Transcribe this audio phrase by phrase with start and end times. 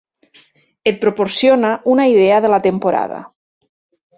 [0.91, 3.21] Et proporciona una idea de la temporada.